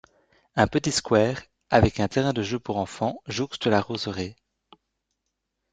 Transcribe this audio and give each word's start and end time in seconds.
Un 0.55 0.65
petit 0.65 0.91
square 0.91 1.37
avec 1.69 1.99
un 1.99 2.07
terrain 2.07 2.33
de 2.33 2.41
jeux 2.41 2.57
pour 2.57 2.77
enfants 2.77 3.21
jouxte 3.27 3.67
la 3.67 3.79
roseraie. 3.81 4.35